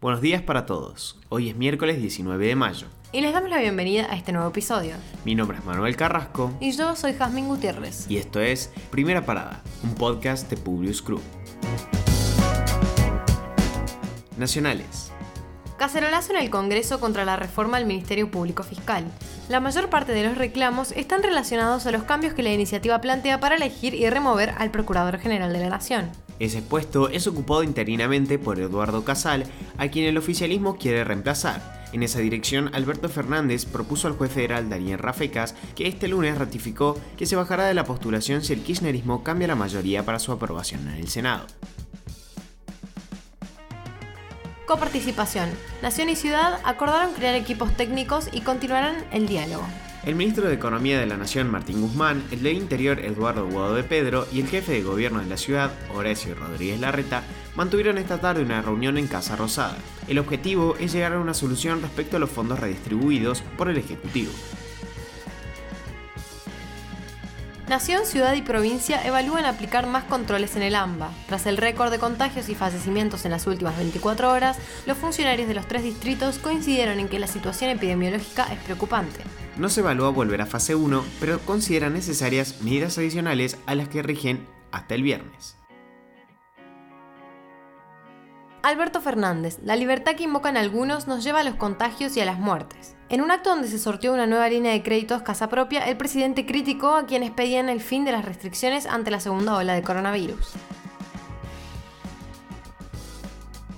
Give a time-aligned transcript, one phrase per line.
[0.00, 1.18] Buenos días para todos.
[1.28, 2.86] Hoy es miércoles 19 de mayo.
[3.10, 4.94] Y les damos la bienvenida a este nuevo episodio.
[5.24, 6.52] Mi nombre es Manuel Carrasco.
[6.60, 8.08] Y yo soy Jazmín Gutiérrez.
[8.08, 11.20] Y esto es Primera Parada, un podcast de Publius Crew.
[14.36, 15.10] Nacionales.
[15.78, 19.04] Cacerolazo en el Congreso contra la reforma del Ministerio Público Fiscal.
[19.48, 23.40] La mayor parte de los reclamos están relacionados a los cambios que la iniciativa plantea
[23.40, 26.12] para elegir y remover al Procurador General de la Nación.
[26.38, 29.44] Ese puesto es ocupado interinamente por Eduardo Casal,
[29.76, 31.78] a quien el oficialismo quiere reemplazar.
[31.92, 36.98] En esa dirección, Alberto Fernández propuso al juez federal Daniel Rafecas que este lunes ratificó
[37.16, 40.86] que se bajará de la postulación si el kirchnerismo cambia la mayoría para su aprobación
[40.88, 41.46] en el Senado.
[44.66, 45.48] Coparticipación.
[45.80, 49.64] Nación y Ciudad acordaron crear equipos técnicos y continuarán el diálogo.
[50.08, 53.84] El ministro de Economía de la Nación, Martín Guzmán, el de Interior, Eduardo Guado de
[53.84, 57.24] Pedro, y el jefe de gobierno de la ciudad, Horacio Rodríguez Larreta,
[57.56, 59.76] mantuvieron esta tarde una reunión en Casa Rosada.
[60.08, 64.32] El objetivo es llegar a una solución respecto a los fondos redistribuidos por el Ejecutivo.
[67.68, 71.10] Nación, ciudad y provincia evalúan aplicar más controles en el AMBA.
[71.26, 75.54] Tras el récord de contagios y fallecimientos en las últimas 24 horas, los funcionarios de
[75.54, 79.20] los tres distritos coincidieron en que la situación epidemiológica es preocupante.
[79.58, 84.02] No se evalúa volver a fase 1, pero consideran necesarias medidas adicionales a las que
[84.02, 85.57] rigen hasta el viernes.
[88.62, 92.38] Alberto Fernández, la libertad que invocan algunos nos lleva a los contagios y a las
[92.38, 92.96] muertes.
[93.08, 96.44] En un acto donde se sorteó una nueva línea de créditos casa propia, el presidente
[96.44, 100.54] criticó a quienes pedían el fin de las restricciones ante la segunda ola de coronavirus.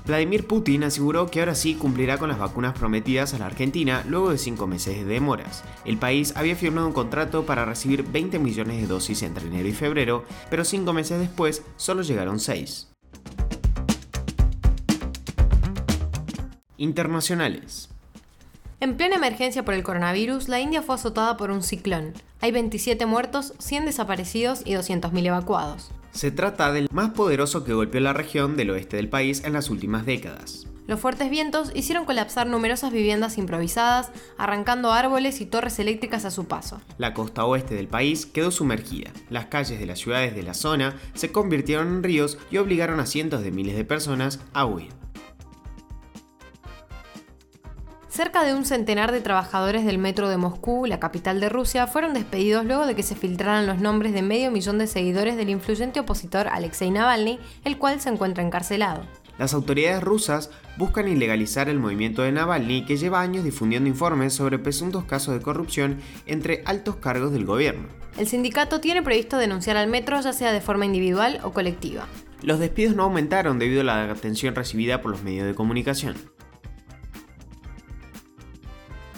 [0.06, 4.30] Vladimir Putin aseguró que ahora sí cumplirá con las vacunas prometidas a la Argentina luego
[4.30, 5.62] de cinco meses de demoras.
[5.84, 9.72] El país había firmado un contrato para recibir 20 millones de dosis entre enero y
[9.72, 12.89] febrero, pero cinco meses después solo llegaron 6.
[16.80, 17.90] Internacionales.
[18.80, 22.14] En plena emergencia por el coronavirus, la India fue azotada por un ciclón.
[22.40, 25.90] Hay 27 muertos, 100 desaparecidos y 200.000 evacuados.
[26.12, 29.68] Se trata del más poderoso que golpeó la región del oeste del país en las
[29.68, 30.66] últimas décadas.
[30.86, 36.46] Los fuertes vientos hicieron colapsar numerosas viviendas improvisadas, arrancando árboles y torres eléctricas a su
[36.46, 36.80] paso.
[36.96, 39.10] La costa oeste del país quedó sumergida.
[39.28, 43.06] Las calles de las ciudades de la zona se convirtieron en ríos y obligaron a
[43.06, 44.88] cientos de miles de personas a huir.
[48.20, 52.12] Cerca de un centenar de trabajadores del metro de Moscú, la capital de Rusia, fueron
[52.12, 56.00] despedidos luego de que se filtraran los nombres de medio millón de seguidores del influyente
[56.00, 59.06] opositor Alexei Navalny, el cual se encuentra encarcelado.
[59.38, 64.58] Las autoridades rusas buscan ilegalizar el movimiento de Navalny que lleva años difundiendo informes sobre
[64.58, 67.88] presuntos casos de corrupción entre altos cargos del gobierno.
[68.18, 72.06] El sindicato tiene previsto denunciar al metro ya sea de forma individual o colectiva.
[72.42, 76.16] Los despidos no aumentaron debido a la atención recibida por los medios de comunicación.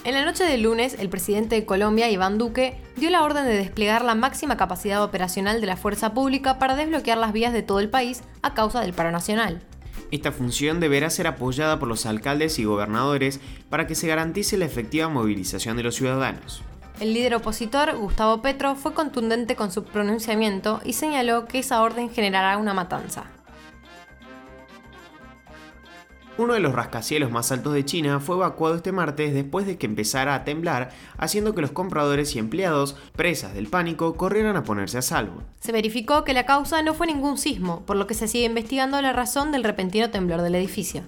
[0.04, 3.56] En la noche del lunes, el presidente de Colombia, Iván Duque, dio la orden de
[3.56, 7.78] desplegar la máxima capacidad operacional de la fuerza pública para desbloquear las vías de todo
[7.78, 9.62] el país a causa del paro nacional.
[10.10, 13.38] Esta función deberá ser apoyada por los alcaldes y gobernadores
[13.70, 16.62] para que se garantice la efectiva movilización de los ciudadanos.
[16.98, 22.10] El líder opositor, Gustavo Petro, fue contundente con su pronunciamiento y señaló que esa orden
[22.10, 23.26] generará una matanza.
[26.42, 29.86] Uno de los rascacielos más altos de China fue evacuado este martes después de que
[29.86, 34.98] empezara a temblar, haciendo que los compradores y empleados, presas del pánico, corrieran a ponerse
[34.98, 35.44] a salvo.
[35.60, 39.00] Se verificó que la causa no fue ningún sismo, por lo que se sigue investigando
[39.00, 41.04] la razón del repentino temblor del edificio.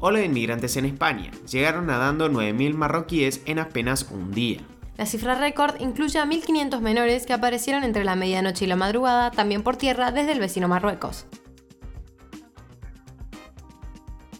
[0.00, 1.30] Ola de inmigrantes en España.
[1.48, 4.62] Llegaron nadando 9.000 marroquíes en apenas un día.
[4.96, 9.30] La cifra récord incluye a 1.500 menores que aparecieron entre la medianoche y la madrugada,
[9.30, 11.26] también por tierra, desde el vecino Marruecos.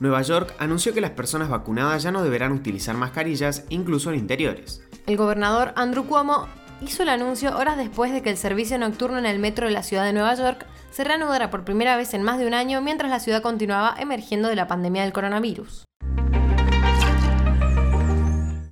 [0.01, 4.83] Nueva York anunció que las personas vacunadas ya no deberán utilizar mascarillas, incluso en interiores.
[5.07, 6.49] El gobernador Andrew Cuomo
[6.81, 9.83] hizo el anuncio horas después de que el servicio nocturno en el metro de la
[9.83, 13.11] ciudad de Nueva York se reanudara por primera vez en más de un año mientras
[13.11, 15.85] la ciudad continuaba emergiendo de la pandemia del coronavirus.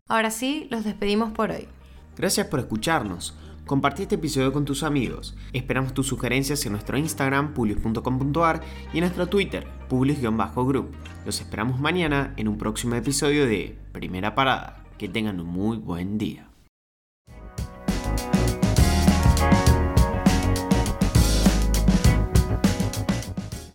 [0.08, 1.68] Ahora sí, los despedimos por hoy.
[2.16, 3.36] Gracias por escucharnos.
[3.68, 5.36] Compartí este episodio con tus amigos.
[5.52, 8.62] Esperamos tus sugerencias en nuestro Instagram, publius.com.ar
[8.94, 10.90] y en nuestro Twitter, publius-group.
[11.26, 14.84] Los esperamos mañana en un próximo episodio de Primera Parada.
[14.96, 16.47] Que tengan un muy buen día.